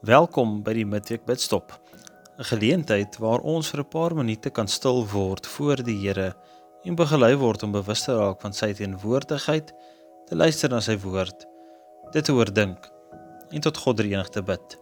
Welkom 0.00 0.62
by 0.64 0.72
die 0.72 0.86
Midweek 0.88 1.26
Bidstop. 1.28 1.74
'n 2.40 2.46
Geleentheid 2.48 3.18
waar 3.20 3.42
ons 3.44 3.68
vir 3.68 3.80
'n 3.82 3.88
paar 3.92 4.14
minute 4.16 4.50
kan 4.50 4.66
stil 4.66 5.04
word 5.04 5.46
voor 5.46 5.76
die 5.84 5.96
Here 6.00 6.32
en 6.84 6.96
begelei 6.96 7.36
word 7.36 7.62
om 7.62 7.72
bewus 7.72 8.04
te 8.04 8.16
raak 8.16 8.40
van 8.40 8.52
sy 8.52 8.72
teenwoordigheid, 8.72 9.74
te 10.26 10.34
luister 10.34 10.70
na 10.70 10.80
sy 10.80 10.96
woord, 10.96 11.44
dit 12.12 12.24
te 12.24 12.32
oordink 12.32 12.88
en 13.52 13.60
tot 13.60 13.76
God 13.76 13.96
dreig 13.96 14.28
te 14.28 14.42
bid. 14.42 14.78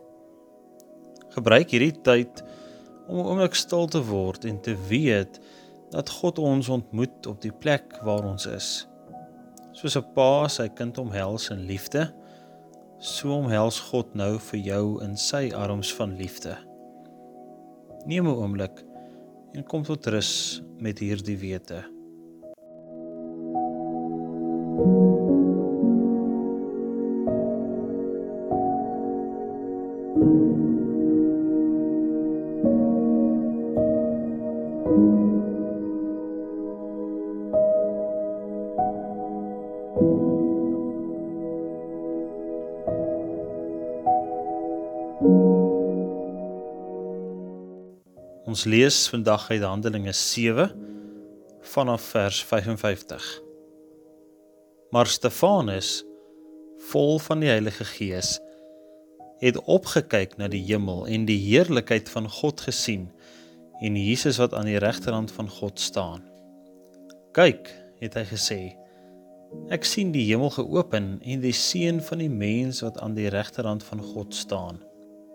Gebruik 1.34 1.70
hierdie 1.70 2.00
tyd 2.02 2.44
om 3.08 3.18
'n 3.18 3.26
oomblik 3.26 3.54
stil 3.54 3.88
te 3.88 4.00
word 4.00 4.44
en 4.44 4.60
te 4.60 4.76
weet 4.88 5.40
dat 5.90 6.10
God 6.10 6.38
ons 6.38 6.68
ontmoet 6.68 7.26
op 7.26 7.40
die 7.40 7.52
plek 7.52 7.98
waar 8.04 8.22
ons 8.22 8.46
is. 8.46 8.86
Soos 9.72 9.96
'n 9.96 10.12
pa 10.14 10.46
sy 10.46 10.68
kind 10.68 10.96
omhels 10.98 11.50
in 11.50 11.66
liefde, 11.66 12.14
So 12.98 13.30
omhels 13.30 13.76
God 13.92 14.16
nou 14.18 14.32
vir 14.48 14.58
jou 14.58 14.84
in 15.04 15.12
sy 15.14 15.44
arms 15.54 15.92
van 15.94 16.16
liefde. 16.18 16.56
Neem 18.10 18.26
'n 18.26 18.34
oomblik 18.34 18.82
en 19.54 19.62
kom 19.64 19.86
tot 19.86 20.06
rus 20.06 20.62
met 20.82 20.98
hierdie 20.98 21.38
wete. 21.38 21.84
Ons 48.48 48.62
lees 48.64 48.96
vandag 49.12 49.50
uit 49.50 49.60
Handelinge 49.60 50.12
7 50.16 50.70
vanaf 51.68 52.02
vers 52.14 52.38
55. 52.44 53.26
Maar 54.90 55.06
Stefanus, 55.06 55.90
vol 56.88 57.18
van 57.18 57.44
die 57.44 57.50
Heilige 57.50 57.84
Gees, 57.84 58.38
het 59.42 59.60
opgekyk 59.68 60.38
na 60.40 60.48
die 60.48 60.62
hemel 60.64 61.04
en 61.04 61.28
die 61.28 61.36
heerlikheid 61.42 62.08
van 62.08 62.30
God 62.38 62.64
gesien 62.64 63.10
en 63.84 64.00
Jesus 64.00 64.40
wat 64.40 64.56
aan 64.56 64.72
die 64.72 64.80
regterhand 64.80 65.36
van 65.36 65.52
God 65.58 65.76
staan. 65.76 66.24
"Kyk," 67.36 67.68
het 68.00 68.16
hy 68.16 68.24
gesê, 68.32 68.60
"ek 69.68 69.84
sien 69.84 70.08
die 70.16 70.24
hemel 70.32 70.56
geopen 70.56 71.20
en 71.20 71.44
die 71.44 71.52
seun 71.52 72.00
van 72.00 72.24
die 72.24 72.32
mens 72.32 72.80
wat 72.80 72.96
aan 72.98 73.14
die 73.14 73.28
regterhand 73.28 73.84
van 73.84 74.00
God 74.00 74.34
staan." 74.34 74.80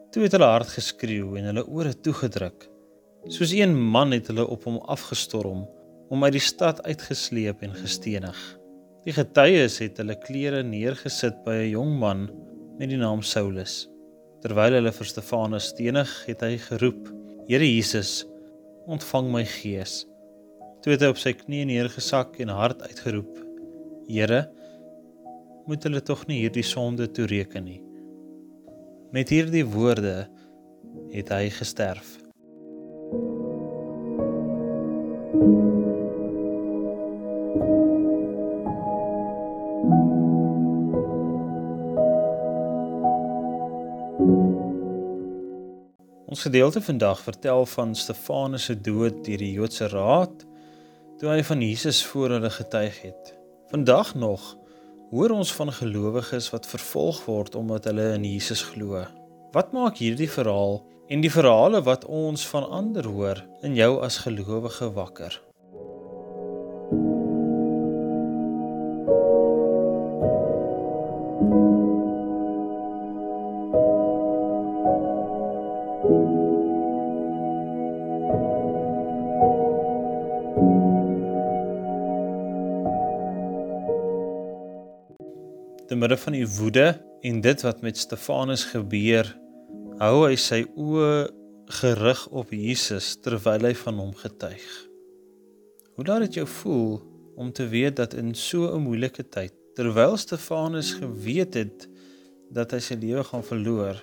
Toe 0.10 0.24
het 0.24 0.32
hulle 0.32 0.50
hard 0.50 0.68
geskreeu 0.68 1.36
en 1.38 1.44
hulle 1.54 1.68
ore 1.68 2.00
toegedruk. 2.00 2.73
Soos 3.32 3.54
een 3.56 3.72
man 3.72 4.12
het 4.12 4.28
hulle 4.28 4.44
op 4.52 4.66
hom 4.68 4.82
afgestorm, 4.92 5.62
om 6.12 6.24
uit 6.28 6.36
die 6.36 6.44
stad 6.44 6.82
uitgesleep 6.84 7.62
en 7.64 7.72
gestenig. 7.72 8.40
Die 9.06 9.14
getuies 9.16 9.78
het 9.80 10.02
hulle 10.02 10.18
klere 10.20 10.60
neergesit 10.64 11.38
by 11.46 11.56
'n 11.62 11.70
jong 11.72 11.94
man 12.00 12.26
met 12.80 12.90
die 12.90 12.98
naam 13.00 13.22
Saulus. 13.22 13.88
Terwyl 14.42 14.76
hulle 14.76 14.92
vir 14.92 15.08
Stefanus 15.08 15.70
stenig, 15.72 16.12
het 16.26 16.42
hy 16.42 16.58
geroep: 16.58 17.08
"Here 17.48 17.64
Jesus, 17.64 18.26
ontvang 18.88 19.32
my 19.32 19.46
gees." 19.46 20.06
Toe 20.82 20.92
het 20.92 21.02
hy 21.02 21.08
op 21.08 21.18
sy 21.18 21.32
knieë 21.32 21.66
neergesak 21.66 22.40
en 22.40 22.50
hard 22.50 22.82
uitgeroep: 22.82 23.40
"Here, 24.08 24.50
moet 25.66 25.84
hulle 25.84 26.02
tog 26.02 26.28
nie 26.28 26.42
hierdie 26.42 26.64
sonde 26.64 27.08
toereken 27.08 27.64
nie." 27.64 27.82
Met 29.14 29.30
hierdie 29.30 29.66
woorde 29.66 30.28
het 31.12 31.30
hy 31.30 31.50
gesterf. 31.50 32.23
Ons 46.34 46.42
gedeelte 46.42 46.82
vandag 46.82 47.20
vertel 47.22 47.66
van 47.66 47.96
Stefanus 47.96 48.64
se 48.66 48.74
dood 48.82 49.20
deur 49.26 49.38
die 49.38 49.52
Joodse 49.54 49.88
Raad 49.88 50.46
toe 51.22 51.30
hy 51.30 51.44
van 51.46 51.62
Jesus 51.62 52.00
voor 52.10 52.34
hulle 52.34 52.50
getuig 52.50 52.96
het. 53.02 53.34
Vandag 53.70 54.16
nog 54.16 54.48
hoor 55.12 55.30
ons 55.36 55.54
van 55.54 55.70
gelowiges 55.72 56.50
wat 56.50 56.66
vervolg 56.66 57.20
word 57.26 57.56
omdat 57.56 57.86
hulle 57.86 58.08
in 58.16 58.26
Jesus 58.26 58.64
glo. 58.72 59.04
Wat 59.54 59.76
maak 59.78 60.02
hierdie 60.02 60.30
verhaal 60.30 60.82
en 61.08 61.22
die 61.22 61.32
verhale 61.32 61.82
wat 61.84 62.06
ons 62.06 62.46
van 62.48 62.70
ander 62.70 63.08
hoor 63.08 63.44
in 63.62 63.76
jou 63.76 63.98
as 64.02 64.22
gelowige 64.26 64.92
wakker? 64.96 65.42
te 85.94 86.00
midde 86.00 86.18
van 86.18 86.34
die 86.34 86.48
woede 86.48 86.86
en 87.22 87.42
dit 87.42 87.62
wat 87.62 87.82
met 87.86 87.98
Stefanus 87.98 88.64
gebeur, 88.66 89.28
hou 90.04 90.26
hy 90.26 90.36
sy 90.36 90.66
oë 90.76 91.12
gerig 91.80 92.22
op 92.36 92.50
Jesus 92.52 93.14
terwyl 93.24 93.70
hy 93.70 93.72
van 93.86 94.02
hom 94.02 94.12
getuig. 94.20 94.66
Hoe 95.96 96.06
laat 96.10 96.26
dit 96.26 96.42
jou 96.42 96.48
voel 96.60 96.98
om 97.40 97.54
te 97.56 97.70
weet 97.72 97.96
dat 98.02 98.18
in 98.20 98.34
so 98.36 98.68
'n 98.68 98.84
moeilike 98.84 99.24
tyd, 99.24 99.54
terwyl 99.76 100.18
Stefanus 100.18 100.92
geweet 101.00 101.54
het 101.54 101.88
dat 102.52 102.72
hy 102.72 102.80
sy 102.80 102.96
lewe 103.00 103.24
gaan 103.24 103.44
verloor, 103.44 103.96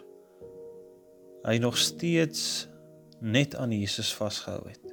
hy 1.44 1.58
nog 1.58 1.76
steeds 1.76 2.68
net 3.20 3.54
aan 3.54 3.72
Jesus 3.72 4.14
vasgehou 4.14 4.64
het? 4.68 4.84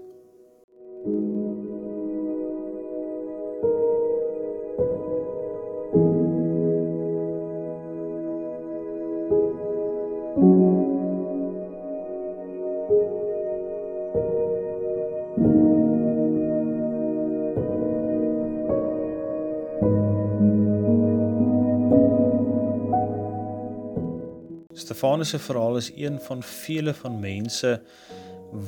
Stefanus 24.77 25.29
se 25.33 25.39
verhaal 25.41 25.77
is 25.77 25.91
een 25.95 26.19
van 26.21 26.43
vele 26.43 26.93
van 26.93 27.19
mense 27.19 27.81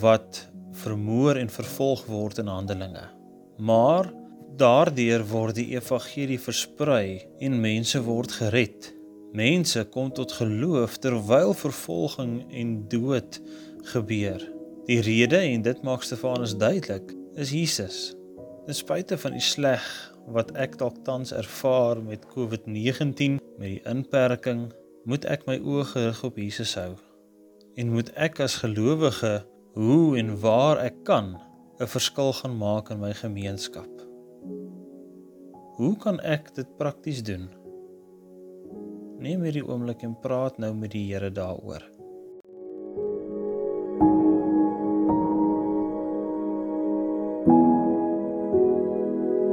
wat 0.02 0.48
vermoor 0.82 1.38
en 1.38 1.50
vervolg 1.50 2.06
word 2.10 2.40
in 2.42 2.48
Handelinge. 2.50 3.04
Maar 3.58 4.10
daardeur 4.58 5.26
word 5.30 5.60
die 5.60 5.68
evangelie 5.76 6.40
versprei 6.42 7.28
en 7.40 7.60
mense 7.62 8.02
word 8.04 8.34
gered. 8.40 8.90
Mense 9.38 9.84
kom 9.94 10.10
tot 10.18 10.34
geloof 10.40 10.98
terwyl 10.98 11.54
vervolging 11.54 12.42
en 12.50 12.74
dood 12.90 13.38
gebeur. 13.94 14.42
Die 14.90 15.02
rede 15.06 15.38
en 15.38 15.62
dit 15.62 15.86
maak 15.86 16.04
Stefanus 16.04 16.58
duidelik 16.58 17.14
is 17.38 17.54
Jesus. 17.54 18.00
Ten 18.66 18.76
spyte 18.76 19.18
van 19.22 19.38
die 19.38 19.46
sleg 19.46 19.86
wat 20.34 20.56
ek 20.58 20.80
dalk 20.82 21.04
tans 21.06 21.36
ervaar 21.38 22.02
met 22.02 22.26
COVID-19 22.34 23.38
met 23.62 23.68
die 23.78 23.82
inperking 23.86 24.72
moet 25.10 25.26
ek 25.26 25.48
my 25.50 25.56
oë 25.58 25.88
gerig 25.90 26.20
op 26.28 26.36
Jesus 26.38 26.76
hou 26.78 26.92
en 27.82 27.94
moet 27.96 28.12
ek 28.14 28.44
as 28.46 28.60
gelowige 28.62 29.40
hoe 29.74 30.18
en 30.22 30.36
waar 30.44 30.78
ek 30.84 31.00
kan 31.08 31.32
'n 31.80 31.90
verskil 31.96 32.34
gaan 32.40 32.58
maak 32.58 32.92
in 32.94 33.00
my 33.00 33.14
gemeenskap. 33.14 33.90
Hoe 35.80 35.96
kan 35.98 36.20
ek 36.20 36.54
dit 36.56 36.78
prakties 36.78 37.24
doen? 37.24 37.50
Neem 39.18 39.42
hierdie 39.48 39.66
oomblik 39.66 40.04
en 40.04 40.20
praat 40.20 40.60
nou 40.60 40.74
met 40.74 40.92
die 40.92 41.08
Here 41.14 41.32
daaroor. 41.32 41.84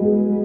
thank 0.07 0.31
you 0.31 0.36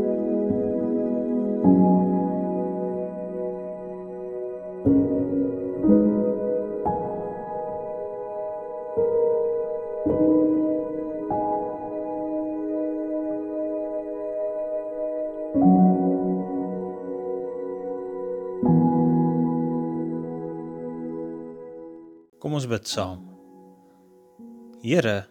ons 22.48 22.66
bid 22.66 22.88
saam. 22.90 23.22
Here, 24.82 25.28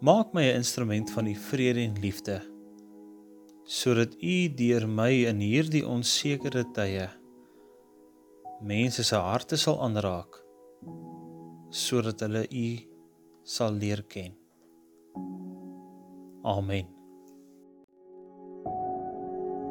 maak 0.00 0.34
my 0.34 0.42
'n 0.42 0.56
instrument 0.56 1.10
van 1.10 1.26
u 1.26 1.34
vrede 1.34 1.82
en 1.82 2.00
liefde 2.00 2.42
sodat 3.66 4.14
u 4.22 4.48
deur 4.54 4.86
my 4.86 5.26
in 5.30 5.40
hierdie 5.42 5.82
onsekere 5.86 6.62
tye 6.76 7.08
mense 8.62 9.02
se 9.04 9.16
harte 9.16 9.56
sal 9.58 9.80
aanraak 9.86 10.38
sodat 11.70 12.22
hulle 12.22 12.44
u 12.46 12.68
sal 13.42 13.72
leer 13.82 14.02
ken. 14.02 14.32
Amen. 16.44 16.86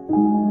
thank 0.07 0.19
you 0.19 0.44